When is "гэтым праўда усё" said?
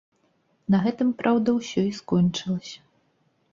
0.85-1.85